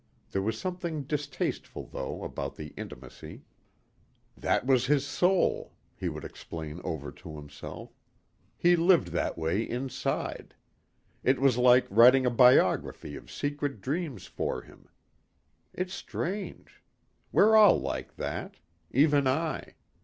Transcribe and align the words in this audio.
There 0.31 0.41
was 0.41 0.59
something 0.59 1.03
distasteful, 1.03 1.85
though, 1.85 2.23
about 2.23 2.55
the 2.55 2.73
intimacy. 2.75 3.43
"That 4.35 4.65
was 4.65 4.87
his 4.87 5.05
soul," 5.05 5.73
he 5.95 6.09
would 6.09 6.25
explain 6.25 6.81
over 6.83 7.11
to 7.11 7.35
himself. 7.35 7.91
"He 8.57 8.75
lived 8.75 9.09
that 9.09 9.37
way 9.37 9.61
inside. 9.61 10.55
It 11.23 11.39
was 11.39 11.55
like 11.59 11.85
writing 11.91 12.25
a 12.25 12.31
biography 12.31 13.15
of 13.15 13.31
secret 13.31 13.79
dreams 13.79 14.25
for 14.25 14.63
him. 14.63 14.89
It's 15.71 15.93
strange. 15.93 16.81
We're 17.31 17.55
all 17.55 17.79
like 17.79 18.15
that. 18.15 18.57
Even 18.91 19.27
I. 19.27 19.75